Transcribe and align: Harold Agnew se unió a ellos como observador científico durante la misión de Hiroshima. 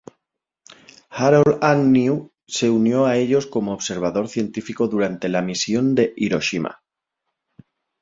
Harold 1.11 1.59
Agnew 1.61 2.31
se 2.47 2.71
unió 2.71 3.05
a 3.05 3.17
ellos 3.17 3.45
como 3.45 3.71
observador 3.71 4.29
científico 4.29 4.87
durante 4.87 5.29
la 5.29 5.43
misión 5.43 5.93
de 5.93 6.11
Hiroshima. 6.17 6.81